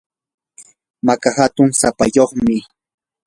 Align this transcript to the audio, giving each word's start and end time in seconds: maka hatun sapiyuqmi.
maka 1.05 1.29
hatun 1.37 1.69
sapiyuqmi. 1.79 2.57